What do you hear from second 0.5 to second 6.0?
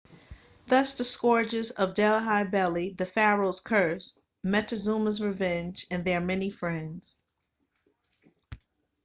thus the scourges of delhi belly the pharaoh's curse montezuma's revenge